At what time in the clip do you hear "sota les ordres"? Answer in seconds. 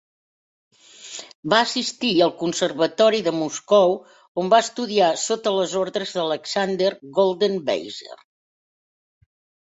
5.25-6.15